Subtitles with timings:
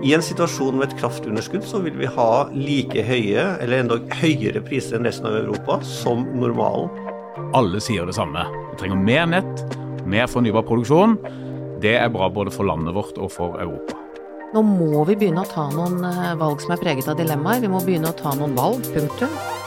[0.00, 4.62] I en situasjon med et kraftunderskudd så vil vi ha like høye, eller enda høyere
[4.64, 6.88] priser enn resten av Europa, som normalen.
[7.56, 8.46] Alle sier det samme.
[8.70, 9.76] Vi trenger mer nett,
[10.08, 11.18] mer fornybar produksjon.
[11.84, 13.98] Det er bra både for landet vårt og for Europa.
[14.54, 17.60] Nå må vi begynne å ta noen eh, valg som er preget av dilemmaer.
[17.60, 18.88] Vi må begynne å ta noen valg.
[18.96, 19.59] Punktum.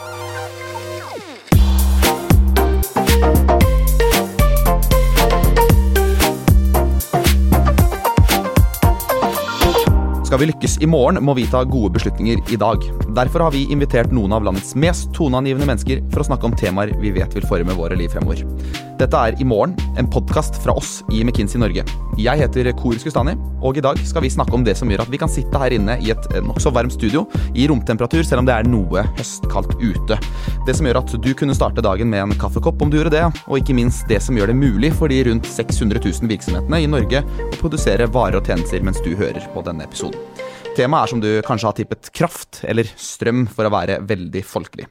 [10.34, 12.82] Skal vi lykkes i morgen, må vi ta gode beslutninger i dag.
[13.14, 16.90] Derfor har vi invitert noen av landets mest toneangivende mennesker for å snakke om temaer
[16.98, 18.42] vi vet vil forme våre liv fremover.
[18.94, 21.82] Dette er I morgen, en podkast fra oss i McKinsey Norge.
[22.20, 25.10] Jeg heter Kor Skustani, og i dag skal vi snakke om det som gjør at
[25.10, 27.24] vi kan sitte her inne i et nokså varmt studio
[27.58, 30.20] i romtemperatur, selv om det er noe høstkaldt ute.
[30.68, 33.26] Det som gjør at du kunne starte dagen med en kaffekopp om du gjorde det,
[33.48, 36.90] og ikke minst det som gjør det mulig for de rundt 600 000 virksomhetene i
[36.94, 40.22] Norge å produsere varer og tjenester mens du hører på denne episoden.
[40.78, 44.86] Temaet er som du kanskje har tippet kraft, eller strøm, for å være veldig folkelig.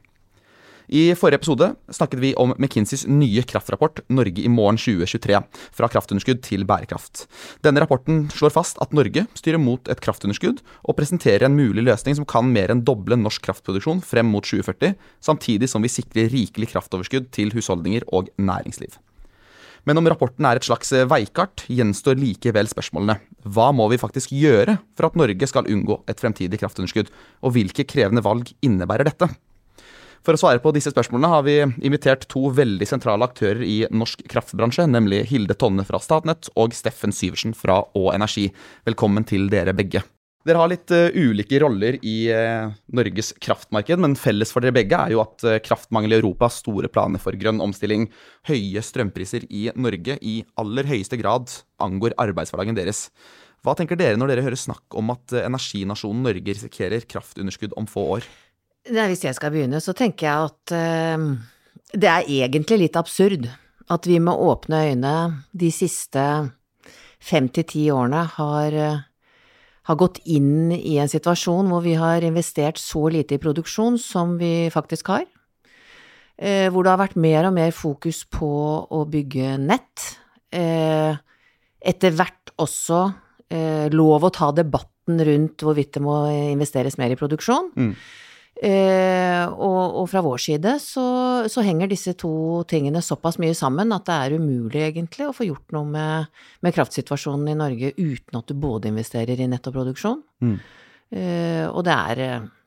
[0.92, 6.42] I forrige episode snakket vi om McKinseys nye kraftrapport 'Norge i morgen 2023', fra kraftunderskudd
[6.44, 7.28] til bærekraft.
[7.64, 12.16] Denne rapporten slår fast at Norge styrer mot et kraftunderskudd, og presenterer en mulig løsning
[12.16, 16.74] som kan mer enn doble norsk kraftproduksjon frem mot 2040, samtidig som vi sikrer rikelig
[16.74, 19.00] kraftoverskudd til husholdninger og næringsliv.
[19.86, 23.18] Men om rapporten er et slags veikart, gjenstår likevel spørsmålene.
[23.44, 27.12] Hva må vi faktisk gjøre for at Norge skal unngå et fremtidig kraftunderskudd,
[27.44, 29.28] og hvilke krevende valg innebærer dette?
[30.24, 34.22] For å svare på disse spørsmålene har vi invitert to veldig sentrale aktører i norsk
[34.32, 38.46] kraftbransje, nemlig Hilde Tonne fra Statnett og Steffen Syversen fra Å Energi.
[38.88, 40.00] Velkommen til dere begge.
[40.48, 44.96] Dere har litt uh, ulike roller i uh, Norges kraftmarked, men felles for dere begge
[44.96, 48.08] er jo at uh, kraftmangel i Europa store planer for grønn omstilling.
[48.48, 51.52] Høye strømpriser i Norge i aller høyeste grad
[51.84, 53.10] angår arbeidshverdagen deres.
[53.64, 58.08] Hva tenker dere når dere hører snakk om at energinasjonen Norge risikerer kraftunderskudd om få
[58.18, 58.32] år?
[58.92, 60.74] Nei, hvis jeg skal begynne, så tenker jeg at
[61.94, 63.48] det er egentlig litt absurd
[63.92, 65.16] at vi med åpne øyne
[65.56, 66.24] de siste
[67.24, 68.76] fem til ti årene har
[69.84, 74.38] har gått inn i en situasjon hvor vi har investert så lite i produksjon som
[74.40, 75.26] vi faktisk har.
[76.40, 78.50] Uh, hvor det har vært mer og mer fokus på
[78.88, 80.10] å bygge nett.
[80.54, 83.06] Etter hvert også
[83.94, 86.14] lov å ta debatten rundt hvorvidt det må
[86.54, 87.72] investeres mer i produksjon.
[87.74, 87.92] Mm.
[88.64, 91.04] Eh, og, og, fra vår side så,
[91.52, 95.50] så, henger disse to tingene såpass mye sammen at det er umulig egentlig å få
[95.50, 96.30] gjort noe med,
[96.64, 100.22] med kraftsituasjonen i Norge uten at du både investerer i nettoproduksjon.
[100.24, 100.48] og.
[100.48, 100.56] Mm.
[101.14, 102.22] Eh, og det er,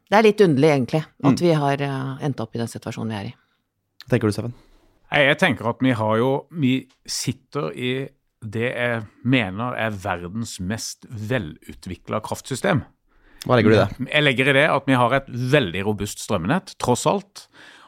[0.06, 1.40] det er, litt underlig egentlig at mm.
[1.40, 3.32] vi har eh, endt opp i den situasjonen vi er i.
[4.04, 4.54] Hva tenker du, Steffen?
[5.16, 6.72] Jeg tenker at vi har jo Vi
[7.06, 7.90] sitter i
[8.42, 12.84] det jeg mener er verdens mest velutvikla kraftsystem.
[13.44, 14.10] Hva legger du i det?
[14.10, 17.46] Jeg legger i det at vi har et veldig robust strømnett, tross alt.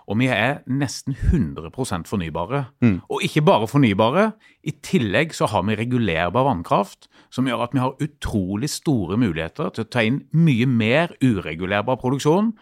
[0.08, 1.68] Og vi er nesten 100
[2.08, 2.64] fornybare.
[2.80, 3.00] Mm.
[3.12, 4.30] Og ikke bare fornybare.
[4.64, 9.68] I tillegg så har vi regulerbar vannkraft, som gjør at vi har utrolig store muligheter
[9.74, 12.54] til å ta inn mye mer uregulerbar produksjon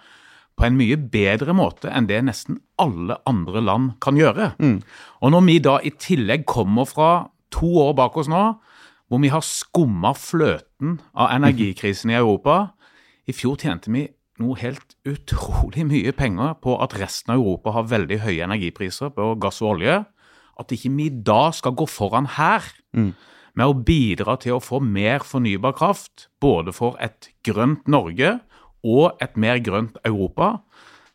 [0.57, 4.55] på en mye bedre måte enn det nesten alle andre land kan gjøre.
[4.59, 4.81] Mm.
[5.23, 7.11] Og når vi da i tillegg kommer fra
[7.55, 8.45] to år bak oss nå,
[9.07, 12.73] hvor vi har skumma fløten av energikrisen i Europa,
[13.27, 14.07] i fjor tjente vi
[14.43, 19.33] noe helt utrolig mye penger på at resten av Europa har veldig høye energipriser på
[19.41, 20.03] gass og olje.
[20.61, 22.65] At ikke vi da skal gå foran her
[22.97, 23.11] mm.
[23.57, 28.39] med å bidra til å få mer fornybar kraft, både for et grønt Norge
[28.87, 30.59] og et mer grønt Europa,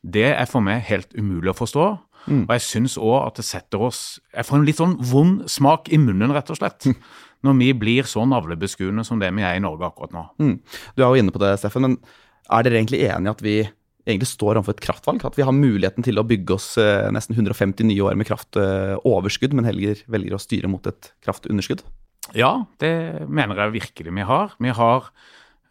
[0.01, 1.87] det er for meg helt umulig å forstå.
[2.27, 2.43] Mm.
[2.45, 5.89] Og jeg syns òg at det setter oss Jeg får en litt sånn vond smak
[5.89, 6.85] i munnen, rett og slett.
[7.45, 10.25] Når vi blir så navlebeskuende som det vi er i Norge akkurat nå.
[10.41, 10.57] Mm.
[10.95, 11.97] Du er jo inne på det, Steffen, men
[12.51, 13.55] er dere egentlig enige at vi
[14.05, 15.25] egentlig står overfor et kraftvalg?
[15.25, 19.55] At vi har muligheten til å bygge oss eh, nesten 150 nye år med kraftoverskudd,
[19.57, 21.83] men heller velger å styre mot et kraftunderskudd?
[22.37, 22.93] Ja, det
[23.29, 24.53] mener jeg virkelig vi har.
[24.61, 25.09] Vi har,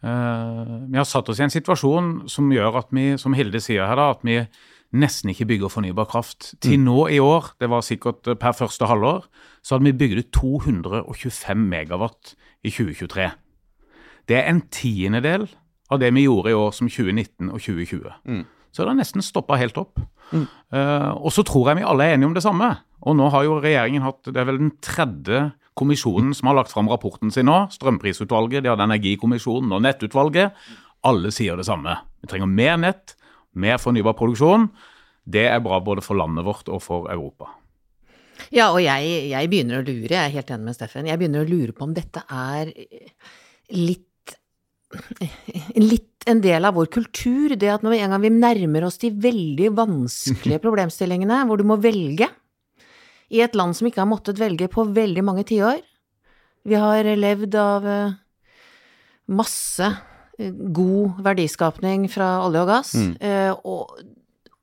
[0.03, 3.87] uh, vi har satt oss i en situasjon som gjør at vi, som Hilde sier
[3.87, 4.41] her, da, at vi
[4.91, 6.53] nesten ikke bygger fornybar kraft.
[6.61, 6.85] Til mm.
[6.85, 9.25] nå i år, det var sikkert eh, per første halvår,
[9.63, 13.29] så hadde vi bygd ut 225 megawatt i 2023.
[14.29, 15.47] Det er en tiendedel
[15.91, 18.11] av det vi gjorde i år som 2019 og 2020.
[18.25, 18.43] Mm.
[18.71, 19.99] Så det har nesten stoppa helt opp.
[20.31, 20.45] Mm.
[20.71, 22.69] Uh, og så tror jeg vi alle er enige om det samme.
[23.01, 26.71] Og nå har jo regjeringen hatt Det er vel den tredje kommisjonen som har lagt
[26.71, 27.65] fram rapporten sin nå.
[27.73, 30.55] Strømprisutvalget, de hadde Energikommisjonen og Nettutvalget.
[31.07, 31.97] Alle sier det samme.
[32.21, 33.15] Vi trenger mer nett,
[33.53, 34.69] mer fornybar produksjon,
[35.31, 37.51] det er bra både for landet vårt og for Europa.
[38.49, 41.45] Ja, og jeg, jeg, begynner å lure, jeg er helt enig med Steffen, jeg begynner
[41.45, 42.71] å lure på om dette er
[43.71, 44.07] litt
[45.79, 49.11] litt en del av vår kultur, det at når en gang vi nærmer oss de
[49.23, 52.27] veldig vanskelige problemstillingene, hvor du må velge,
[53.31, 55.79] i et land som ikke har måttet velge på veldig mange tiår
[56.67, 58.17] Vi har levd av eh,
[59.31, 59.87] masse
[60.39, 63.15] god verdiskapning fra olje og gass, Mm.
[63.19, 63.97] eh, og,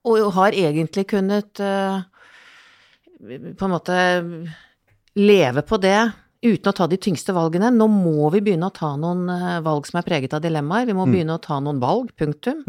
[0.04, 2.00] og har egentlig kunnet eh,
[3.58, 3.98] på en måte
[5.18, 5.98] leve på det
[6.38, 7.72] uten å ta de tyngste valgene.
[7.74, 10.86] Nå må vi begynne å ta noen eh, valg som er preget av dilemmaer.
[10.86, 12.62] Vi må begynne å ta noen valg, punktum.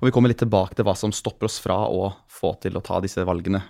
[0.00, 2.82] Og vi kommer litt tilbake til hva som stopper oss fra å få til å
[2.84, 3.60] ta disse valgene.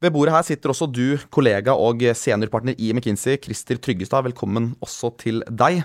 [0.00, 4.24] Ved bordet her sitter også du, kollega og seniorpartner i McKinsey, Christer Tryggestad.
[4.30, 5.82] Velkommen også til deg.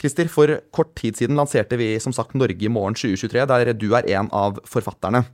[0.00, 3.90] Christer, for kort tid siden lanserte vi som sagt Norge i morgen 2023, der du
[3.96, 5.24] er en av forfatterne.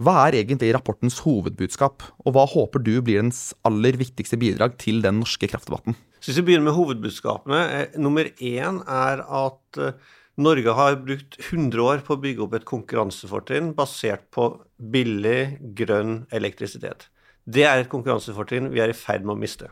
[0.00, 5.02] Hva er egentlig rapportens hovedbudskap, og hva håper du blir dens aller viktigste bidrag til
[5.04, 5.96] den norske kraftdebatten?
[6.20, 7.60] Hvis vi begynner med hovedbudskapene.
[7.74, 9.96] Eh, nummer én er at eh,
[10.40, 16.22] Norge har brukt 100 år på å bygge opp et konkurransefortrinn basert på billig, grønn
[16.32, 17.08] elektrisitet.
[17.44, 19.68] Det er et konkurransefortrinn vi er i ferd med å miste,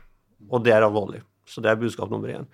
[0.49, 1.23] og det er alvorlig.
[1.49, 2.49] Så det er budskap nummer én.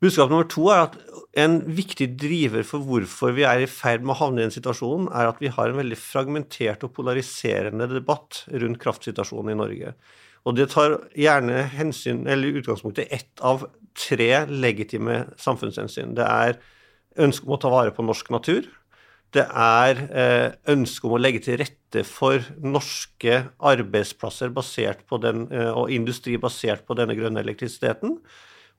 [0.00, 0.94] Budskap nummer to er at
[1.42, 5.10] en viktig driver for hvorfor vi er i ferd med å havne i den situasjonen,
[5.12, 9.92] er at vi har en veldig fragmentert og polariserende debatt rundt kraftsituasjonen i Norge.
[10.48, 16.16] Og det tar gjerne hensyn, eller utgangspunkt ett av tre legitime samfunnshensyn.
[16.16, 16.56] Det er
[17.20, 18.64] ønsket om å ta vare på norsk natur.
[19.36, 25.50] Det er eh, ønsket om å legge til rette for norske arbeidsplasser basert på den,
[25.52, 28.16] eh, og industri basert på denne grønne elektrisiteten.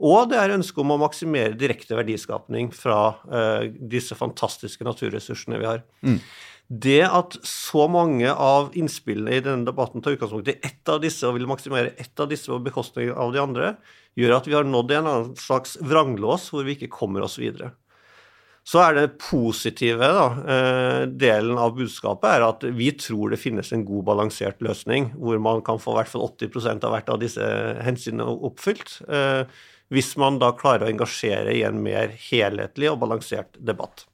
[0.02, 5.70] Og det er ønsket om å maksimere direkte verdiskapning fra eh, disse fantastiske naturressursene vi
[5.70, 5.84] har.
[6.72, 11.28] Det at så mange av innspillene i denne debatten tar utgangspunkt i ett av disse
[11.28, 13.74] og vil maksimere ett av disse på bekostning av de andre,
[14.16, 17.74] gjør at vi har nådd en annen slags vranglås hvor vi ikke kommer oss videre.
[18.64, 23.72] Så er det positive da, eh, delen av budskapet er at vi tror det finnes
[23.74, 27.20] en god, balansert løsning, hvor man kan få i hvert fall 80% av hvert av
[27.20, 27.52] disse
[27.82, 29.00] hensynene oppfylt.
[29.92, 34.06] Hvis man da klarer å engasjere i en mer helhetlig og balansert debatt.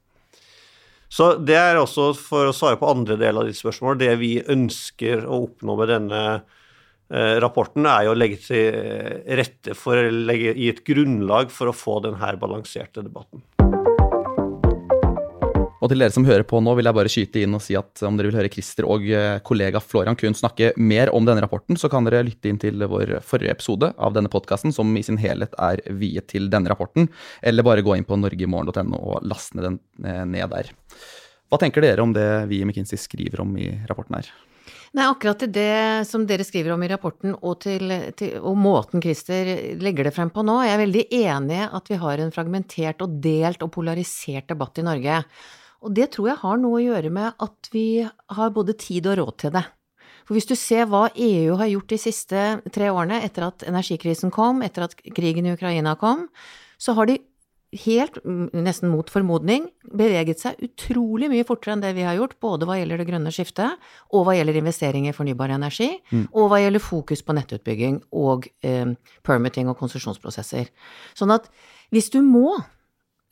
[1.08, 4.34] Så det er også, for å svare på andre del av ditt spørsmål, det vi
[4.44, 10.52] ønsker å oppnå med denne eh, rapporten, er jo å legge til rette for, legge,
[10.58, 13.40] gi et grunnlag for å få denne balanserte debatten.
[15.88, 18.02] Og til dere som hører på nå, vil jeg bare skyte inn og si at
[18.04, 21.78] om dere vil høre Christer og eh, kollega Florian Kuhn snakke mer om denne rapporten,
[21.80, 25.16] så kan dere lytte inn til vår forrige episode av denne podkasten, som i sin
[25.16, 27.08] helhet er viet til denne rapporten,
[27.40, 30.68] eller bare gå inn på norgeimorgen.no og laste den eh, ned der.
[31.48, 34.28] Hva tenker dere om det vi i McKinsey skriver om i rapporten her?
[34.92, 39.00] Nei, akkurat til det som dere skriver om i rapporten, og, til, til, og måten
[39.00, 43.00] Christer legger det frem på nå, jeg er veldig enig at vi har en fragmentert
[43.06, 45.22] og delt og polarisert debatt i Norge.
[45.84, 49.20] Og det tror jeg har noe å gjøre med at vi har både tid og
[49.20, 49.64] råd til det.
[50.26, 52.44] For hvis du ser hva EU har gjort de siste
[52.74, 56.26] tre årene, etter at energikrisen kom, etter at krigen i Ukraina kom,
[56.76, 57.16] så har de
[57.84, 58.16] helt,
[58.56, 59.66] nesten mot formodning,
[59.96, 63.32] beveget seg utrolig mye fortere enn det vi har gjort, både hva gjelder det grønne
[63.34, 65.90] skiftet, og hva gjelder investeringer i fornybar energi,
[66.32, 68.94] og hva gjelder fokus på nettutbygging og eh,
[69.26, 70.72] permitting og konsesjonsprosesser.
[71.18, 71.50] Sånn at
[71.92, 72.56] hvis du må,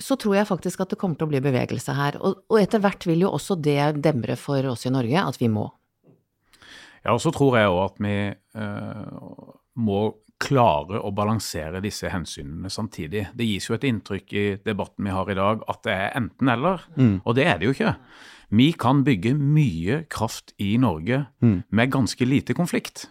[0.03, 2.19] så tror jeg faktisk at det kommer til å bli bevegelse her.
[2.21, 5.49] Og, og etter hvert vil jo også det demre for oss i Norge at vi
[5.53, 5.71] må.
[7.07, 8.17] Ja, og så tror jeg òg at vi
[8.59, 10.01] uh, må
[10.43, 13.29] klare å balansere disse hensynene samtidig.
[13.33, 16.83] Det gis jo et inntrykk i debatten vi har i dag at det er enten-eller,
[17.23, 17.95] og det er det jo ikke.
[18.61, 23.07] Vi kan bygge mye kraft i Norge med ganske lite konflikt,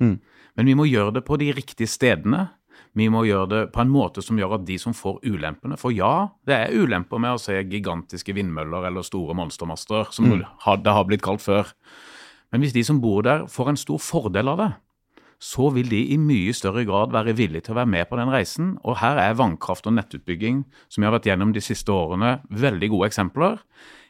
[0.55, 2.45] men vi må gjøre det på de riktige stedene.
[2.95, 5.91] Vi må gjøre det på en måte som gjør at de som får ulempene For
[5.91, 11.07] ja, det er ulemper med å se gigantiske vindmøller eller store monstermaster, som det har
[11.09, 11.73] blitt kalt før.
[12.53, 14.71] Men hvis de som bor der, får en stor fordel av det,
[15.43, 18.31] så vil de i mye større grad være villige til å være med på den
[18.31, 18.71] reisen.
[18.87, 22.91] Og her er vannkraft og nettutbygging, som vi har vært gjennom de siste årene, veldig
[22.93, 23.59] gode eksempler.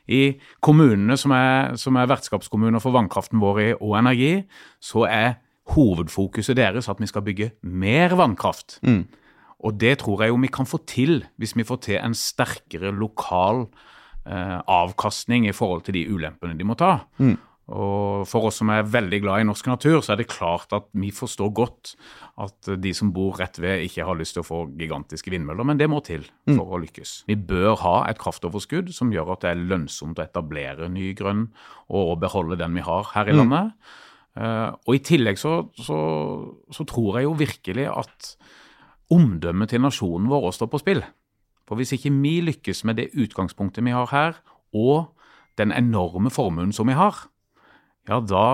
[0.06, 4.34] I kommunene som er, som er vertskapskommuner for vannkraften vår i og energi,
[4.78, 5.40] så er
[5.74, 8.80] hovedfokuset deres at vi skal bygge mer vannkraft.
[9.66, 12.92] Og det tror jeg jo vi kan få til hvis vi får til en sterkere
[12.94, 13.66] lokal
[14.28, 17.00] eh, avkastning i forhold til de ulempene de må ta.
[17.66, 20.86] Og for oss som er veldig glad i norsk natur, så er det klart at
[20.94, 21.96] vi forstår godt
[22.38, 25.80] at de som bor rett ved, ikke har lyst til å få gigantiske vindmøller, men
[25.82, 26.28] det må til
[26.60, 27.24] for å lykkes.
[27.26, 31.48] Vi bør ha et kraftoverskudd som gjør at det er lønnsomt å etablere ny grønn,
[31.90, 33.72] og beholde den vi har her i landet.
[33.72, 34.04] Eh,
[34.36, 35.98] og i tillegg så, så,
[36.76, 38.34] så tror jeg jo virkelig at
[39.14, 41.04] omdømmet til nasjonen vår også står på spill.
[41.66, 44.42] For hvis ikke vi lykkes med det utgangspunktet vi har her,
[44.76, 45.16] og
[45.58, 47.26] den enorme formuen som vi har,
[48.10, 48.46] ja, da,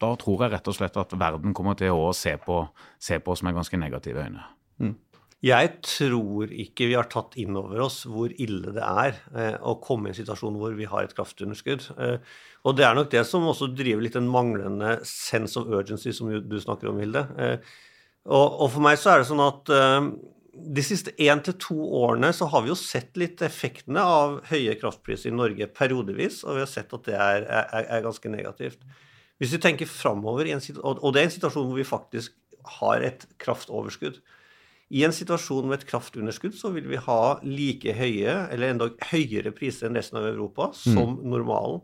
[0.00, 2.58] da tror jeg rett og slett at verden kommer til å se på,
[3.00, 4.44] se på oss med ganske negative øyne.
[4.82, 4.96] Mm.
[5.42, 9.74] Jeg tror ikke vi har tatt inn over oss hvor ille det er eh, å
[9.82, 11.88] komme i en situasjon hvor vi har et kraftunderskudd.
[11.98, 16.14] Eh, og det er nok det som også driver litt den manglende sense of urgency
[16.14, 17.24] som du snakker om, Hilde.
[17.34, 17.72] Eh,
[18.30, 19.72] og, og, for meg så er det sånn at
[20.52, 24.76] de siste én til to årene så har vi jo sett litt effektene av høye
[24.78, 28.86] kraftpriser i Norge periodevis, og vi har sett at det er, er, er ganske negativt.
[29.42, 30.46] Hvis vi tenker framover,
[30.84, 32.38] og det er en situasjon hvor vi faktisk
[32.78, 34.22] har et kraftoverskudd
[34.92, 39.54] i en situasjon med et kraftunderskudd så vil vi ha like høye, eller enda høyere
[39.56, 41.22] priser enn resten av Europa, som mm.
[41.32, 41.80] normalen.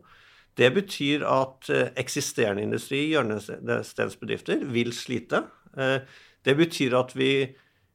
[0.58, 5.44] Det betyr at eh, eksisterende industri, hjørnestensbedrifter, vil slite.
[5.78, 6.02] Eh,
[6.44, 7.32] det betyr at vi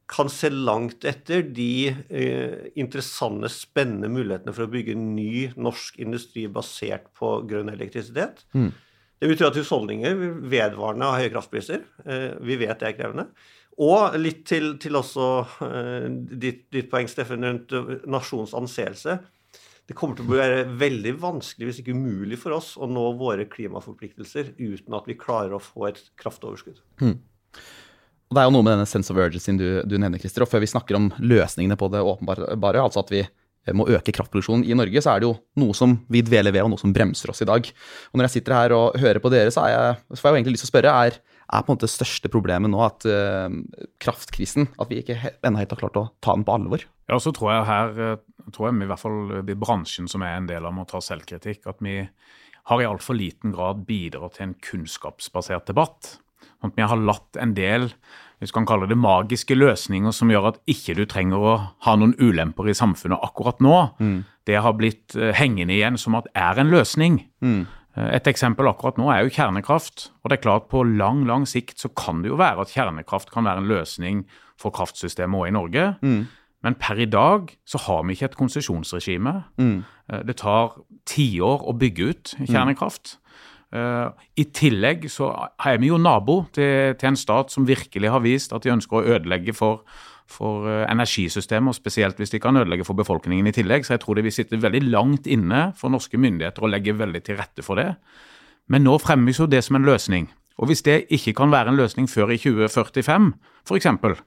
[0.10, 6.48] kan se langt etter de eh, interessante, spennende mulighetene for å bygge ny norsk industri
[6.52, 8.48] basert på grønn elektrisitet.
[8.58, 8.72] Mm.
[9.22, 10.18] Det betyr at husholdninger
[10.52, 11.86] vedvarende har høye kraftpriser.
[12.44, 13.30] vi vet det er krevende.
[13.82, 15.28] Og litt til, til også
[15.66, 19.18] uh, ditt, ditt, poeng, Steffen, rundt uh, nasjonens anseelse.
[19.90, 23.48] Det kommer til å være veldig vanskelig, hvis ikke umulig, for oss å nå våre
[23.52, 26.80] klimaforpliktelser uten at vi klarer å få et kraftoverskudd.
[27.02, 27.18] Hmm.
[28.30, 30.46] Og Det er jo noe med denne sense of urgency du, du nevner, Christer.
[30.46, 33.26] Og før vi snakker om løsningene på det åpenbare, altså at vi
[33.72, 36.74] må øke kraftproduksjonen i Norge, så er det jo noe som vi dveler ved, og
[36.74, 37.70] noe som bremser oss i dag.
[38.12, 40.42] Og Når jeg sitter her og hører på dere, så, jeg, så får jeg jo
[40.42, 41.22] egentlig lyst til å spørre er
[41.54, 43.52] er på en måte det største problemet nå at uh,
[44.02, 46.86] kraftkrisen At vi ikke ennå helt har klart å ta den på alvor.
[47.12, 48.22] Ja, så tror jeg her eh,
[48.56, 51.68] tror jeg i hvert fall i bransjen som er en del av, må ta selvkritikk.
[51.70, 51.98] At vi
[52.70, 56.16] har i altfor liten grad bidratt til en kunnskapsbasert debatt.
[56.64, 57.90] At vi har latt en del
[58.44, 61.54] hvis kan kalle det magiske løsninger som gjør at ikke du trenger å
[61.86, 63.78] ha noen ulemper i samfunnet akkurat nå.
[64.04, 64.18] Mm.
[64.44, 67.22] Det har blitt eh, hengende igjen som at er en løsning.
[67.40, 67.62] Mm.
[67.96, 70.10] Eh, et eksempel akkurat nå er jo kjernekraft.
[70.22, 73.32] og det er klart På lang lang sikt så kan det jo være at kjernekraft
[73.32, 74.26] kan være en løsning
[74.60, 75.88] for kraftsystemet òg i Norge.
[76.02, 76.28] Mm.
[76.64, 79.44] Men per i dag så har vi ikke et konsesjonsregime.
[79.58, 79.84] Mm.
[80.12, 83.18] Eh, det tar tiår å bygge ut kjernekraft.
[83.74, 85.32] Uh, I tillegg så
[85.66, 89.00] er vi jo nabo til, til, en stat som virkelig har vist at de ønsker
[89.00, 89.82] å ødelegge for
[90.34, 93.86] for eh, energisystemet, og spesielt hvis de kan ødelegge for befolkningen i tillegg.
[93.86, 97.24] Så jeg tror det vil sitte veldig langt inne for norske myndigheter å legge veldig
[97.26, 97.90] til rette for det.
[98.72, 100.30] Men nå fremmes jo det som en løsning.
[100.62, 103.34] Og hvis det ikke kan være en løsning før i 2045,
[103.68, 104.24] f.eks.,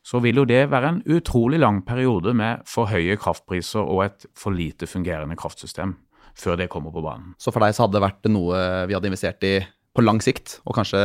[0.00, 4.24] så vil jo det være en utrolig lang periode med for høye kraftpriser og et
[4.36, 5.98] for lite fungerende kraftsystem
[6.38, 7.34] før det kommer på banen.
[7.40, 9.58] Så for deg så hadde det vært noe vi hadde investert i
[9.90, 10.98] på lang sikt, og kanskje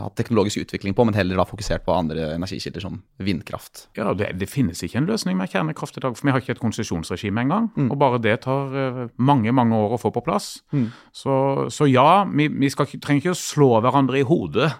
[0.00, 3.86] hatt teknologisk utvikling på, men heller da fokusert på andre energikilder som vindkraft.
[3.94, 6.56] Ja, det, det, finnes ikke en løsning med kjernekraft i dag, for vi har ikke
[6.56, 7.70] et konsesjonsregime engang.
[7.76, 7.92] Mm.
[7.94, 10.56] Og bare det tar uh, mange mange år å få på plass.
[10.74, 10.88] Mm.
[11.14, 11.34] Så,
[11.70, 14.72] så, ja, vi, vi skal, trenger ikke å slå hverandre i hodet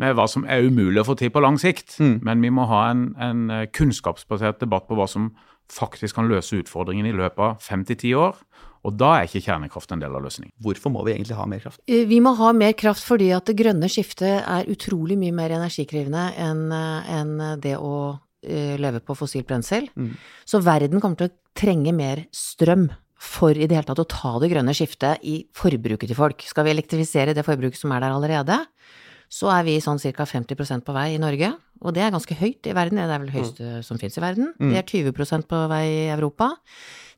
[0.00, 2.20] med hva som er umulig å få til på lang sikt, mm.
[2.22, 5.32] men vi må ha en, en eh, kunnskapsbasert debatt på hva som
[5.72, 8.38] faktisk kan løse utfordringen i løpet av fem til ti år.
[8.82, 10.52] Og da er ikke kjernekraft en del av løsningen.
[10.62, 11.82] Hvorfor må vi egentlig ha mer kraft?
[11.86, 15.54] Eh, vi må ha mer kraft fordi at det grønne skiftet er utrolig mye mer
[15.58, 17.94] energikrevende enn eh, en det å
[18.42, 19.86] eh, leve på fossilt brensel.
[19.94, 20.16] Mm.
[20.48, 22.88] Så verden kommer til å trenge mer strøm
[23.22, 26.42] for i det hele tatt å ta det grønne skiftet i forbruket til folk.
[26.42, 28.56] Skal vi elektrifisere det forbruket som er der allerede,
[29.32, 30.26] så er vi sånn ca.
[30.26, 31.52] 50% på vei i Norge.
[31.82, 33.86] Og det er ganske høyt i verden, det er vel det høyeste mm.
[33.86, 34.50] som finnes i verden.
[34.58, 36.50] Vi Det er 20% på vei i Europa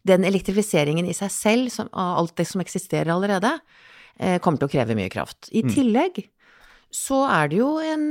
[0.05, 3.57] den elektrifiseringen i seg selv, som, av alt det som eksisterer allerede,
[4.19, 5.49] eh, kommer til å kreve mye kraft.
[5.51, 5.75] I mm.
[5.75, 6.25] tillegg
[6.95, 8.05] så er det jo en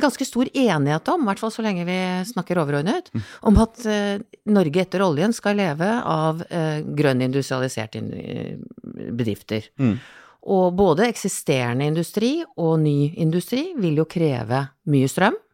[0.00, 1.98] ganske stor enighet om, i hvert fall så lenge vi
[2.30, 3.26] snakker overordnet, mm.
[3.50, 8.64] om at eh, Norge etter oljen skal leve av eh, grønn industrialiserte in
[9.18, 9.68] bedrifter.
[9.76, 9.98] Mm.
[10.48, 15.47] Og både eksisterende industri og ny industri vil jo kreve mye strøm eh,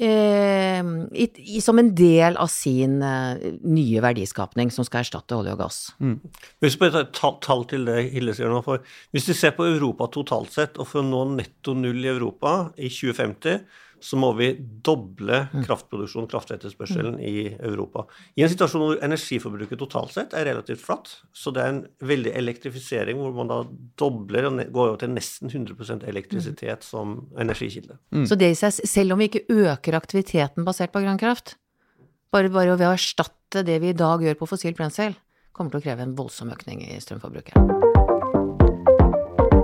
[0.00, 5.60] i, i, som en del av sin eh, nye verdiskapning som skal erstatte olje og
[5.60, 5.80] gass.
[6.00, 6.16] Mm.
[6.64, 8.82] Hvis vi tar tall til det, Hilde sier nå, for
[9.12, 12.72] Hvis du ser på Europa totalt sett, og for å nå netto null i Europa
[12.76, 13.60] i 2050
[14.02, 17.22] så må vi doble kraftproduksjonen, kraftproduksjon, kraftetterspørselen, mm.
[17.22, 18.04] i Europa.
[18.36, 21.80] I en situasjon hvor energiforbruket totalt sett er relativt flatt, så det er en
[22.12, 23.60] veldig elektrifisering hvor man da
[24.00, 26.88] dobler og går over til nesten 100 elektrisitet mm.
[26.88, 27.98] som energikilde.
[28.14, 28.26] Mm.
[28.30, 31.56] Så det i seg, selv om vi ikke øker aktiviteten basert på grønn kraft,
[32.32, 35.14] bare, bare ved å erstatte det vi i dag gjør på fossilt brensel,
[35.52, 37.91] kommer til å kreve en voldsom økning i strømforbruket.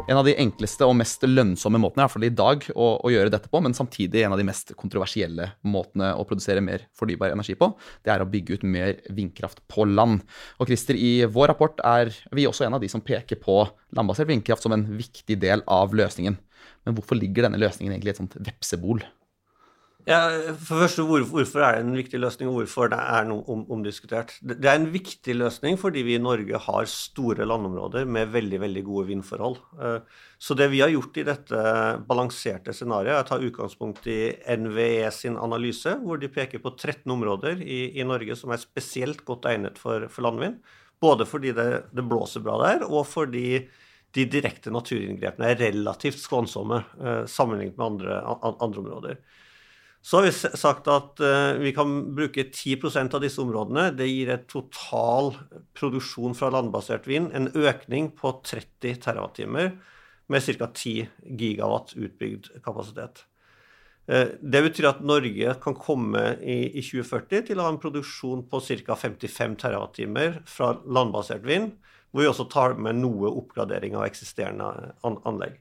[0.09, 3.11] En av de enkleste og mest lønnsomme måtene i hvert fall i dag å, å,
[3.13, 7.35] gjøre dette på, men samtidig en av de mest kontroversielle måtene å produsere mer fornybar
[7.35, 7.69] energi på,
[8.07, 10.25] det er å bygge ut mer vindkraft på land.
[10.57, 13.61] Og Christer, i vår rapport er vi også en av de som peker på
[13.97, 16.41] landbasert vindkraft som en viktig del av løsningen.
[16.89, 19.05] Men hvorfor ligger denne løsningen egentlig i et sånt vepsebol?
[20.09, 20.23] Ja,
[20.57, 24.31] for første, Hvorfor er det en viktig løsning, og hvorfor det er noe om, omdiskutert?
[24.41, 28.83] Det er en viktig løsning fordi vi i Norge har store landområder med veldig veldig
[28.87, 29.59] gode vindforhold.
[29.77, 31.65] Eh, så det vi har gjort i dette
[32.09, 37.13] balanserte scenarioet, er å ta utgangspunkt i NVE sin analyse, hvor de peker på 13
[37.13, 40.63] områder i, i Norge som er spesielt godt egnet for, for landvind.
[41.05, 43.61] Både fordi det, det blåser bra der, og fordi
[44.17, 48.23] de direkte naturinngrepene er relativt skånsomme eh, sammenlignet med andre,
[48.57, 49.21] andre områder.
[50.03, 53.91] Så har vi sagt at uh, vi kan bruke 10% av disse områdene.
[53.99, 55.33] Det gir et total
[55.77, 59.67] produksjon fra landbasert vind, en økning på 30 TWh
[60.29, 60.69] med ca.
[60.71, 61.09] 10
[61.41, 63.25] gigawatt utbygd kapasitet.
[64.09, 68.63] Uh, det betyr at Norge kan komme i 2040 til å ha en produksjon på
[68.71, 68.99] ca.
[69.03, 71.75] 55 TWh fra landbasert vind,
[72.13, 75.59] hvor vi også tar med noe oppgradering av eksisterende anlegg.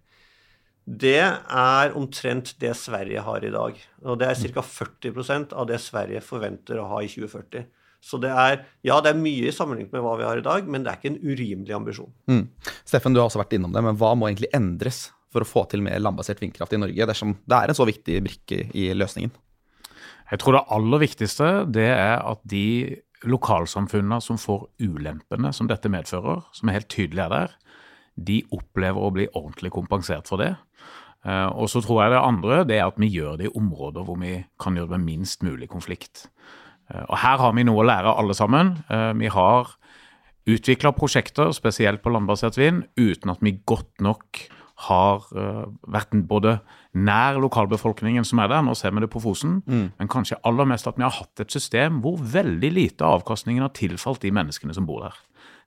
[0.87, 3.79] Det er omtrent det Sverige har i dag.
[4.07, 4.63] Og det er ca.
[4.63, 7.67] 40% av det Sverige forventer å ha i 2040.
[8.07, 10.67] Så det er, ja, det er mye i sammenligning med hva vi har i dag,
[10.69, 12.13] men det er ikke en urimelig ambisjon.
[12.31, 12.45] Mm.
[12.87, 15.65] Steffen, du har også vært innom det, men hva må egentlig endres for å få
[15.67, 19.33] til mer landbasert vindkraft i Norge, dersom det er en så viktig brikke i løsningen?
[20.27, 25.89] Jeg tror det aller viktigste det er at de lokalsamfunnene som får ulempene som dette
[25.91, 27.55] medfører, som er helt tydelig er der,
[28.17, 30.55] de opplever å bli ordentlig kompensert for det.
[31.25, 34.05] Eh, og så tror jeg det andre det er at vi gjør det i områder
[34.07, 36.27] hvor vi kan gjøre det med minst mulig konflikt.
[36.91, 38.77] Eh, og her har vi noe å lære alle sammen.
[38.89, 39.73] Eh, vi har
[40.47, 44.45] utvikla prosjekter, spesielt på landbasert vind, uten at vi godt nok
[44.87, 45.23] har
[45.89, 46.59] vært både
[46.93, 49.87] nær lokalbefolkningen som er der, nå ser vi det på Fosen, mm.
[49.97, 53.65] men kanskje aller mest at vi har hatt et system hvor veldig lite av avkastningen
[53.65, 55.17] har tilfalt de menneskene som bor der.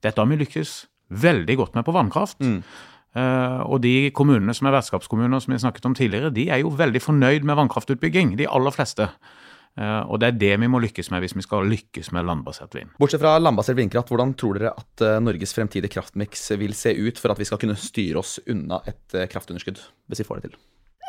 [0.07, 0.77] Dette har vi lykkes
[1.11, 2.41] veldig godt med på vannkraft.
[2.41, 2.63] Mm.
[3.11, 6.71] Uh, og de kommunene som er vertskapskommuner, som vi snakket om tidligere, de er jo
[6.79, 9.09] veldig fornøyd med vannkraftutbygging, de aller fleste.
[9.79, 12.75] Uh, og det er det vi må lykkes med hvis vi skal lykkes med landbasert
[12.79, 12.95] vind.
[13.03, 17.19] Bortsett fra landbasert vindkraft, hvordan tror dere at uh, Norges fremtidige kraftmiks vil se ut
[17.19, 20.59] for at vi skal kunne styre oss unna et kraftunderskudd, hvis vi får det til?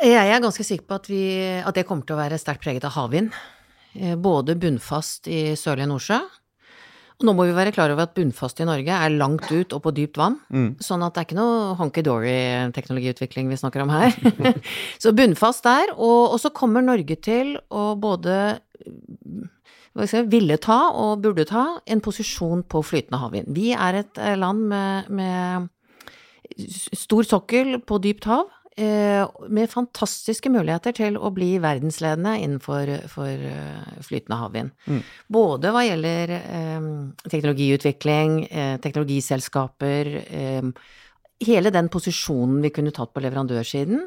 [0.02, 1.24] Jeg er ganske sikker på at, vi,
[1.62, 3.36] at det kommer til å være sterkt preget av havvind.
[4.18, 6.18] Både bunnfast i sørlige Nordsjø
[7.26, 9.94] nå må vi være klar over at bunnfast i Norge er langt ut og på
[9.98, 10.38] dypt vann.
[10.54, 10.70] Mm.
[10.84, 14.16] Sånn at det er ikke noe honky-dory-teknologiutvikling vi snakker om her.
[15.04, 15.94] så bunnfast der.
[15.98, 18.38] Og, og, så kommer Norge til å både
[20.08, 23.52] si, ville ta og burde ta en posisjon på flytende havvind.
[23.56, 25.70] Vi er et eh, land med, med
[26.98, 28.50] stor sokkel på dypt hav.
[28.78, 34.72] Eh, med fantastiske muligheter til å bli verdensledende innenfor eh, flytende havvind.
[34.88, 35.02] Mm.
[35.36, 36.88] Både hva gjelder eh,
[37.26, 40.74] teknologiutvikling, eh, teknologiselskaper eh,
[41.42, 44.04] Hele den posisjonen vi kunne tatt på leverandørsiden,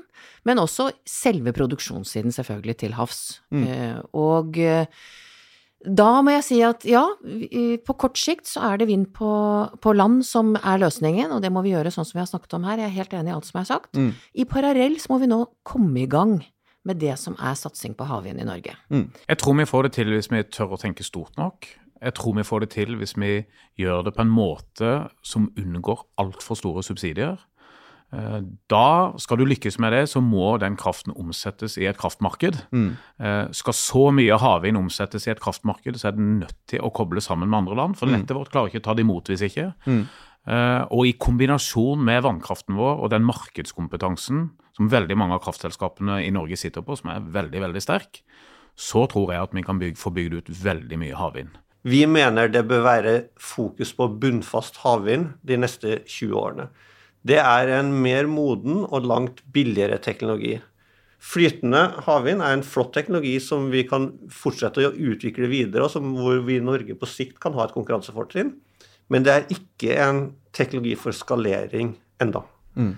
[0.47, 3.23] men også selve produksjonssiden, selvfølgelig, til havs.
[3.51, 3.65] Mm.
[3.67, 4.61] Eh, og
[5.85, 7.03] da må jeg si at ja,
[7.85, 9.29] på kort sikt så er det vind på,
[9.85, 12.57] på, land som er løsningen, og det må vi gjøre sånn som vi har snakket
[12.57, 12.81] om her.
[12.81, 13.93] Jeg er helt enig i alt som er sagt.
[13.99, 14.11] Mm.
[14.17, 16.39] I parallell så må vi nå komme i gang
[16.85, 18.77] med det som er satsing på havvind i Norge.
[18.93, 19.09] Mm.
[19.29, 21.69] Jeg tror vi får det til hvis vi tør å tenke stort nok.
[22.05, 23.33] Jeg tror vi får det til hvis vi
[23.81, 24.93] gjør det på en måte
[25.25, 27.39] som unngår altfor store subsidier.
[28.15, 32.61] Eh, da skal du lykkes med det, så må den kraften omsettes i et kraftmarked.
[32.75, 32.91] Mm.
[33.19, 36.93] Eh, skal så mye havvind omsettes i et kraftmarked, så er den nødt til å
[36.95, 37.99] koble sammen med andre land.
[37.99, 38.17] For mm.
[38.19, 39.73] nettet vårt klarer ikke å ta det imot hvis ikke.
[39.89, 40.05] Mm.
[40.45, 46.21] Eh, og i kombinasjon med vannkraften vår og den markedskompetansen som veldig mange av kraftselskapene
[46.27, 48.23] i Norge sitter på, som er veldig, veldig sterk,
[48.75, 51.61] så tror jeg at vi kan bygge, få bygd ut veldig mye havvind.
[51.85, 56.69] Vi mener det bør være fokus på bunnfast havvind de neste 20 årene
[57.25, 60.59] det er en mer moden og langt billigere teknologi.
[61.25, 66.43] Flytende havvind er en flott teknologi som vi kan fortsette å utvikle videre, og hvor
[66.45, 68.53] vi i Norge på sikt kan ha et konkurransefortrinn.
[69.09, 70.21] Men det er ikke en
[70.57, 72.45] teknologi for skalering enda.
[72.77, 72.93] Mm.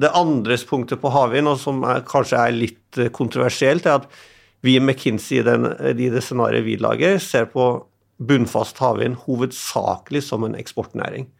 [0.00, 4.20] Det andre punktet på havvind, og som er, kanskje er litt kontroversielt, er at
[4.64, 7.72] vi i McKinsey i det scenarioet vi lager, ser på
[8.20, 11.30] bunnfast havvind hovedsakelig som en eksportnæring.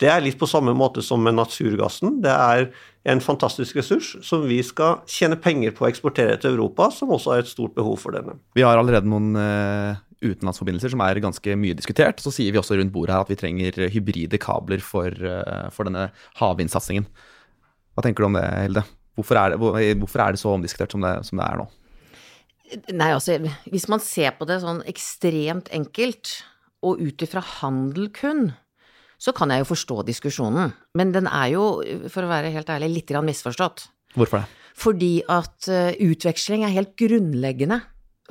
[0.00, 2.20] Det er litt på samme måte som med naturgassen.
[2.24, 2.70] Det er
[3.08, 7.34] en fantastisk ressurs som vi skal tjene penger på å eksportere til Europa, som også
[7.34, 8.38] har et stort behov for denne.
[8.56, 12.22] Vi har allerede noen uh, utenlandsforbindelser som er ganske mye diskutert.
[12.22, 15.90] Så sier vi også rundt bordet her at vi trenger hybride kabler for, uh, for
[15.90, 16.08] denne
[16.40, 17.06] havvindsatsingen.
[17.92, 18.86] Hva tenker du om det, Hilde?
[19.18, 21.68] Hvorfor er det, hvor, hvorfor er det så omdiskutert som det, som det er nå?
[22.96, 23.36] Nei, altså,
[23.68, 26.38] hvis man ser på det sånn ekstremt enkelt,
[26.82, 28.46] og ut ifra handel kun,
[29.22, 30.74] så kan jeg jo forstå diskusjonen.
[30.98, 31.68] Men den er jo,
[32.10, 33.86] for å være helt ærlig, litt misforstått.
[34.16, 34.58] Hvorfor det?
[34.82, 37.82] Fordi at uh, utveksling er helt grunnleggende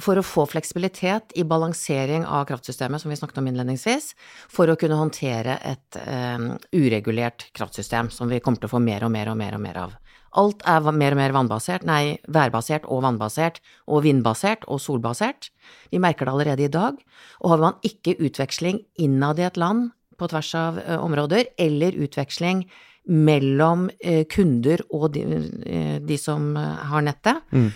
[0.01, 4.12] for å få fleksibilitet i balansering av kraftsystemet, som vi snakket om innledningsvis,
[4.49, 9.06] for å kunne håndtere et um, uregulert kraftsystem som vi kommer til å få mer
[9.06, 9.95] og mer og mer og mer av.
[10.41, 13.60] Alt er mer og mer vannbasert, nei, værbasert og vannbasert,
[13.91, 15.51] og vindbasert og solbasert.
[15.91, 17.01] Vi merker det allerede i dag.
[17.43, 21.97] Og har man ikke utveksling innad i et land på tvers av uh, områder, eller
[22.05, 22.63] utveksling
[23.10, 27.67] mellom uh, kunder og de, uh, de som har nettet, mm.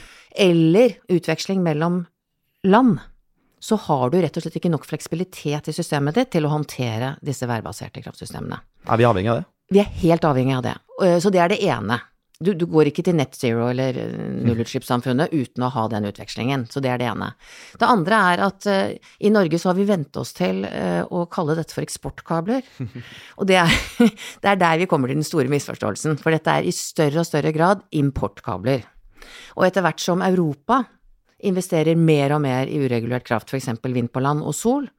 [0.48, 2.04] eller utveksling mellom
[2.66, 3.00] land,
[3.66, 7.16] så har du rett og slett ikke nok fleksibilitet i systemet ditt til å håndtere
[7.26, 8.60] disse værbaserte kraftsystemene.
[8.86, 9.48] Er vi avhengig av det?
[9.74, 10.76] Vi er helt avhengig av det.
[11.24, 11.98] Så det er det ene.
[12.40, 16.66] Du, du, går ikke til net zero eller eh, nullutslippssamfunnet uten å ha den utvekslingen.
[16.72, 17.30] Så det er det ene.
[17.80, 21.24] Det andre er at uh, i Norge så har vi vent oss til uh, å
[21.32, 22.68] kalle dette for eksportkabler.
[23.40, 23.72] Og det er,
[24.44, 26.20] det er, der vi kommer til den store misforståelsen.
[26.20, 28.84] For dette er i større og større grad importkabler.
[29.56, 30.84] Og etter hvert som Europa
[31.46, 33.72] investerer mer og mer i uregulert kraft, f.eks.
[33.86, 34.90] vind på land og sol,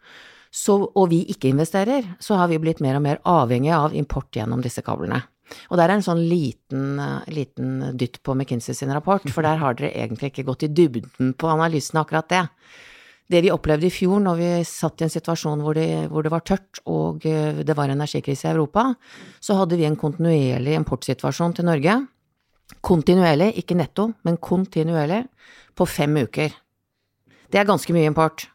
[0.48, 4.32] så, og vi ikke investerer, så har vi blitt mer og mer avhengig av import
[4.32, 5.20] gjennom disse kablene.
[5.70, 9.60] Og der er en sånn liten, eh, liten dytt på McKinsey sin rapport, for der
[9.60, 12.48] har dere egentlig ikke gått i dybden på analysen av akkurat det.
[13.28, 16.30] Det vi opplevde i fjor når vi satt i en situasjon hvor det, hvor det
[16.30, 18.92] var tørt og eh, det var energikrise i Europa,
[19.40, 21.96] så hadde vi en kontinuerlig importsituasjon til Norge.
[22.82, 25.24] Kontinuerlig, ikke netto, men kontinuerlig,
[25.76, 26.54] på fem uker.
[27.50, 28.48] Det er ganske mye import.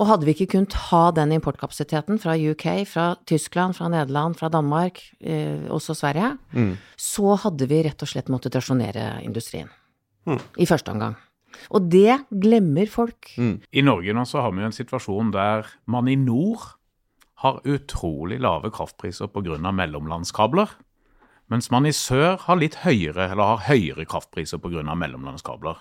[0.00, 4.48] Og hadde vi ikke kunnet ha den importkapasiteten fra UK, fra Tyskland, fra Nederland, fra
[4.48, 6.72] Danmark, eh, også Sverige, mm.
[6.96, 9.68] så hadde vi rett og slett måttet rasjonere industrien.
[10.24, 10.40] Mm.
[10.56, 11.18] I første omgang.
[11.68, 13.32] Og det glemmer folk.
[13.36, 13.58] Mm.
[13.72, 16.64] I Norge nå så har vi jo en situasjon der man i nord
[17.44, 19.58] har utrolig lave kraftpriser pga.
[19.72, 20.76] mellomlandskabler.
[21.50, 24.94] Mens man i sør har litt høyere, eller har høyere kraftpriser pga.
[24.94, 25.76] mellomlandskabler.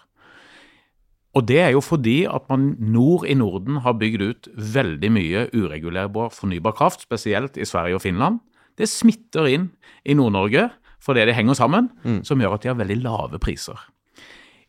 [1.39, 5.45] Og det er jo fordi at man nord i Norden har bygd ut veldig mye
[5.56, 8.41] uregulerbar fornybar kraft, spesielt i Sverige og Finland.
[8.75, 9.69] Det smitter inn
[10.04, 10.67] i Nord-Norge
[10.99, 12.19] fordi det henger sammen, mm.
[12.28, 13.80] som gjør at de har veldig lave priser.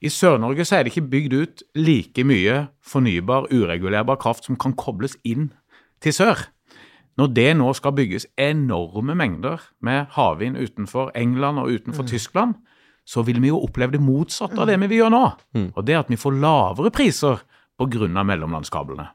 [0.00, 4.76] I Sør-Norge så er det ikke bygd ut like mye fornybar, uregulerbar kraft som kan
[4.78, 5.50] kobles inn
[6.00, 6.46] til sør.
[7.18, 12.12] Når det nå skal bygges enorme mengder med havvind utenfor England og utenfor mm.
[12.14, 12.54] Tyskland,
[13.11, 15.25] så vil vi jo oppleve det motsatte av det vi vil gjøre nå.
[15.57, 15.70] Mm.
[15.75, 17.42] Og det er at vi får lavere priser
[17.81, 18.23] pga.
[18.23, 19.09] mellomlandskablene.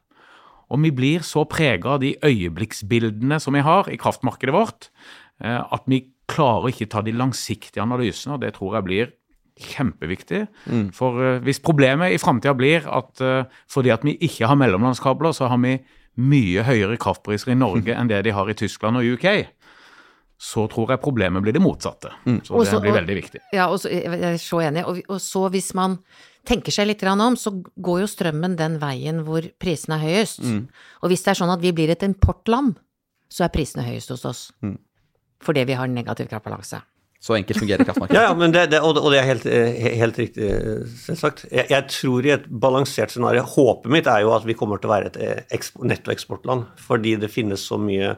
[0.74, 4.90] Og vi blir så prega av de øyeblikksbildene som vi har i kraftmarkedet vårt,
[5.40, 9.14] eh, at vi klarer ikke ta de langsiktige analysene, og det tror jeg blir
[9.56, 10.48] kjempeviktig.
[10.68, 10.88] Mm.
[10.96, 15.32] For uh, hvis problemet i framtida blir at uh, fordi at vi ikke har mellomlandskabler,
[15.32, 15.78] så har vi
[16.16, 17.96] mye høyere kraftpriser i Norge mm.
[18.00, 19.28] enn det de har i Tyskland og UK,
[20.38, 22.12] så tror jeg problemet blir det motsatte.
[22.26, 22.40] Mm.
[22.44, 23.42] Så det blir veldig viktig.
[23.56, 24.84] Ja, og så, jeg er så enig.
[24.88, 26.00] Og, og, så hvis man
[26.46, 30.44] tenker seg litt om, så går jo strømmen den veien hvor prisene er høyest.
[30.44, 30.66] Mm.
[31.02, 32.76] Og hvis det er sånn at vi blir et importland,
[33.32, 34.44] så er prisene høyest hos oss.
[34.62, 34.76] Mm.
[35.46, 36.84] Fordi vi har negativ kraftbalanse.
[37.26, 38.20] Så enkelt fungerer kraftmarkedet.
[38.22, 40.52] ja, ja det, det, og, det, er helt, eh, helt riktig,
[41.08, 41.48] selvsagt.
[41.50, 44.92] Jeg, jeg, tror i et balansert scenario Håpet mitt er jo at vi kommer til
[44.92, 48.14] å være et eh, nettoeksportland, fordi det finnes så mye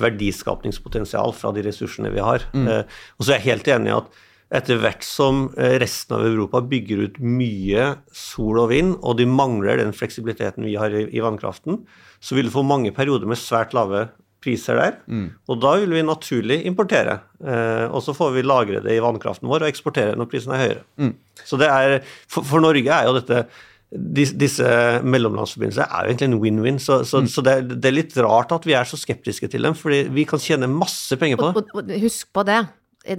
[0.00, 2.46] verdiskapningspotensial fra de ressursene vi har.
[2.54, 2.68] Mm.
[2.68, 6.26] Eh, og så er jeg helt enig i at etter hvert som eh, resten av
[6.26, 11.06] Europa bygger ut mye sol og vind, og de mangler den fleksibiliteten vi har i,
[11.08, 11.82] i vannkraften,
[12.22, 14.10] så vil du få mange perioder med svært lave
[14.42, 14.96] priser der.
[15.06, 15.26] Mm.
[15.48, 17.20] Og da vil vi naturlig importere.
[17.40, 20.64] Eh, og så får vi lagre det i vannkraften vår og eksportere når prisen er
[20.64, 20.86] høyere.
[21.00, 21.12] Mm.
[21.46, 22.00] Så det er,
[22.30, 23.44] for, for Norge er jo dette
[23.92, 24.66] disse
[25.04, 26.78] mellomlandsforbindelsene er jo egentlig en win-win.
[26.80, 27.28] Så, så, mm.
[27.28, 30.24] så det, det, er litt rart at vi er så skeptiske til dem, fordi vi
[30.28, 31.64] kan tjene masse penger på det.
[31.74, 32.60] Og, og, husk på det.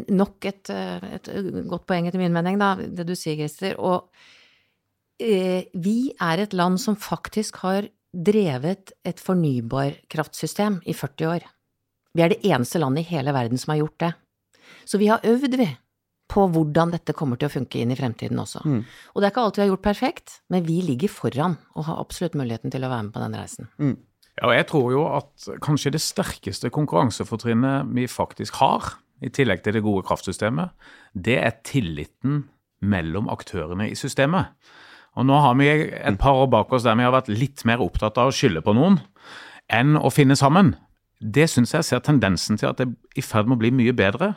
[0.10, 1.30] Nok et, et,
[1.70, 3.78] godt poeng etter min mening, da, det du sier, Christer.
[3.78, 4.10] Og
[5.22, 11.48] eh, vi er et land som faktisk har drevet et fornybarkraftsystem i 40 år.
[12.14, 14.12] Vi er det eneste landet i hele verden som har gjort det.
[14.86, 15.70] Så vi har øvd, vi
[16.34, 18.64] på hvordan dette kommer til å funke inn i fremtiden også.
[18.66, 18.82] Mm.
[19.14, 22.02] Og det er ikke alt vi har gjort perfekt, men vi ligger foran og har
[22.02, 23.70] absolutt muligheten til å være med på den reisen.
[23.78, 23.96] Mm.
[24.34, 29.62] Ja, og jeg tror jo at kanskje det sterkeste konkurransefortrinnet vi faktisk har, i tillegg
[29.64, 30.74] til det gode kraftsystemet,
[31.14, 32.42] det er tilliten
[32.84, 34.52] mellom aktørene i systemet.
[35.14, 37.84] Og nå har vi et par år bak oss der vi har vært litt mer
[37.86, 38.98] opptatt av å skylde på noen
[39.72, 40.74] enn å finne sammen.
[41.22, 43.94] Det syns jeg ser tendensen til at det er i ferd med å bli mye
[43.96, 44.34] bedre.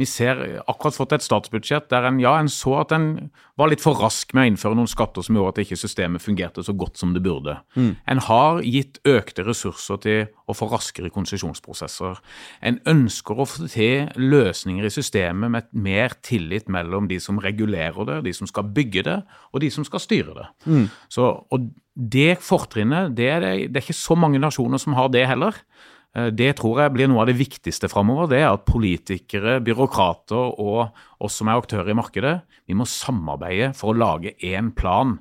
[0.00, 3.28] Vi ser akkurat fått et statsbudsjett der en ja, en så at en
[3.60, 6.64] var litt for rask med å innføre noen skatter som gjorde at ikke systemet fungerte
[6.64, 7.58] så godt som det burde.
[7.76, 7.90] Mm.
[8.08, 12.22] En har gitt økte ressurser til å få raskere konsesjonsprosesser.
[12.64, 18.08] En ønsker å få til løsninger i systemet med mer tillit mellom de som regulerer
[18.08, 19.20] det, de som skal bygge det,
[19.52, 20.48] og de som skal styre det.
[20.64, 20.88] Mm.
[21.12, 25.28] Så, og det fortrinnet, det, det, det er ikke så mange nasjoner som har det
[25.28, 25.60] heller.
[26.16, 28.30] Eh, det tror jeg blir noe av det viktigste framover.
[28.32, 30.90] Det er at politikere, byråkrater og
[31.22, 35.18] oss som er aktører i markedet, vi må samarbeide for å lage én plan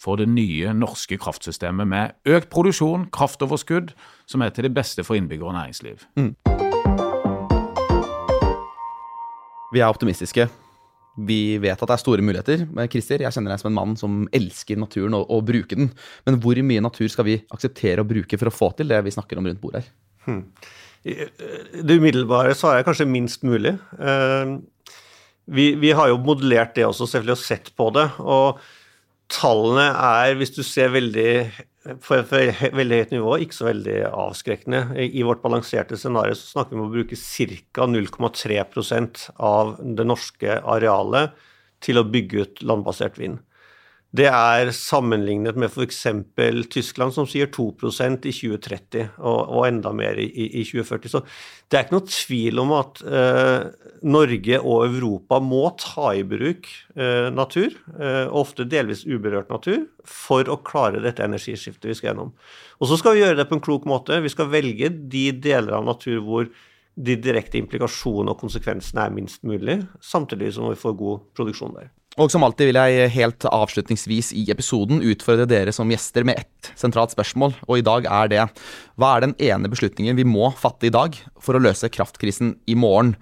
[0.00, 3.92] for det nye norske kraftsystemet med økt produksjon, kraftoverskudd,
[4.24, 6.06] som er til det beste for innbyggere og næringsliv.
[6.16, 6.32] Mm.
[9.70, 10.48] Vi er optimistiske.
[11.20, 12.64] Vi vet at det er store muligheter.
[12.88, 15.92] Christer, jeg kjenner deg som en mann som elsker naturen og, og bruker den.
[16.24, 19.12] Men hvor mye natur skal vi akseptere å bruke for å få til det vi
[19.12, 19.92] snakker om rundt bordet her?
[20.30, 20.44] Hmm.
[21.02, 23.72] Det umiddelbare svaret er kanskje minst mulig.
[23.98, 24.56] Eh,
[25.50, 28.06] vi, vi, har jo modellert det også, selvfølgelig, og sett på det.
[28.20, 28.60] Og
[29.32, 31.32] tallene er, hvis du ser veldig
[31.80, 32.18] på
[32.76, 34.82] veldig høyt nivå, ikke så veldig avskrekkende.
[35.00, 37.86] I vårt balanserte scenario så snakker vi om å bruke ca.
[37.88, 41.38] 0,3% av det norske arealet
[41.80, 43.40] til å bygge ut landbasert vind.
[44.10, 46.00] Det er sammenlignet med f.eks.
[46.72, 51.12] Tyskland, som sier 2% i 2030, og, og enda mer i, i, 2040.
[51.12, 51.20] Så
[51.70, 53.68] det er ikke noe tvil om at eh,
[54.10, 60.50] Norge og Europa må ta i bruk eh, natur, eh, ofte delvis uberørt natur, for
[60.50, 62.34] å klare dette energiskiftet vi skal gjennom.
[62.82, 64.18] Og så skal vi gjøre det på en klok måte.
[64.26, 66.50] Vi skal velge de deler av natur hvor
[66.98, 71.92] de direkte implikasjonene og konsekvensene er minst mulig, samtidig som vi får god produksjon der.
[72.20, 76.68] Og som alltid vil jeg helt avslutningsvis i episoden utfordre dere som gjester med ett
[76.76, 78.42] sentralt spørsmål, og i dag er det
[79.00, 82.76] hva er den ene beslutningen vi må fatte i dag for å løse kraftkrisen i
[82.76, 83.14] morgen?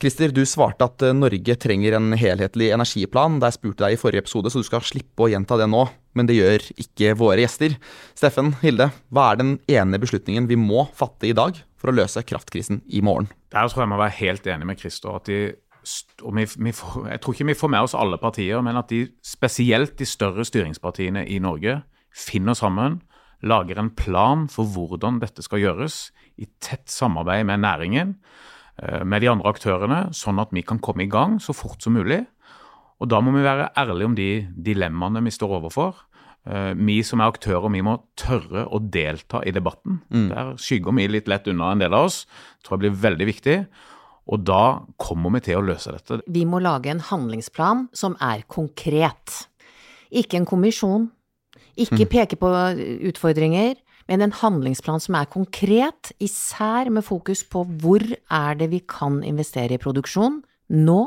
[0.00, 4.00] Christer, du svarte at eh, Norge trenger en helhetlig energiplan da jeg spurte deg i
[4.00, 5.82] forrige episode, så du skal slippe å gjenta det nå,
[6.16, 7.76] men det gjør ikke våre gjester.
[8.16, 12.24] Steffen, Hilde, hva er den ene beslutningen vi må fatte i dag for å løse
[12.24, 13.28] kraftkrisen i morgen?
[13.52, 15.20] Der tror jeg må være helt enig med Christer.
[15.20, 15.42] at de
[15.84, 19.06] vi, vi får, Jeg tror ikke vi får med oss alle partier, men at de,
[19.24, 23.00] spesielt de større styringspartiene i Norge finner sammen,
[23.40, 28.14] lager en plan for hvordan dette skal gjøres, i tett samarbeid med næringen,
[28.82, 31.96] eh, med de andre aktørene, sånn at vi kan komme i gang så fort som
[31.96, 32.24] mulig.
[33.00, 36.04] Og da må vi være ærlige om de dilemmaene vi står overfor.
[36.48, 40.00] Eh, vi som er aktører, vi må tørre å delta i debatten.
[40.12, 40.28] Mm.
[40.32, 42.24] Der skygger vi litt lett unna en del av oss.
[42.60, 43.56] Det tror jeg blir veldig viktig.
[44.30, 46.20] Og da kommer vi til å løse dette.
[46.30, 49.40] Vi må lage en handlingsplan som er konkret.
[50.10, 51.08] Ikke en kommisjon.
[51.80, 52.10] Ikke mm.
[52.12, 52.50] peke på
[53.10, 53.78] utfordringer,
[54.10, 59.20] men en handlingsplan som er konkret, især med fokus på hvor er det vi kan
[59.26, 60.40] investere i produksjon
[60.74, 61.00] nå,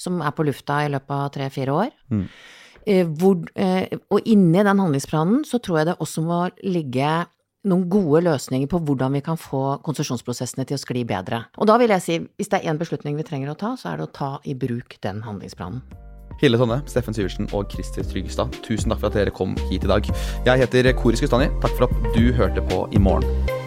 [0.00, 1.92] som er på lufta i løpet av tre-fire år.
[2.08, 2.24] Mm.
[2.88, 7.10] Eh, hvor, eh, og inni den handlingsplanen så tror jeg det også må ligge
[7.68, 11.42] noen gode løsninger på hvordan vi kan få konsesjonsprosessene til å skli bedre.
[11.60, 13.92] Og da vil jeg si, hvis det er én beslutning vi trenger å ta, så
[13.92, 15.84] er det å ta i bruk den handlingsplanen.
[16.40, 19.92] Hille Tonne, Steffen Syversen og Christer Tryggestad, tusen takk for at dere kom hit i
[19.92, 20.08] dag.
[20.48, 21.52] Jeg heter Kori Skustani.
[21.60, 23.59] Takk for at du hørte på I morgen.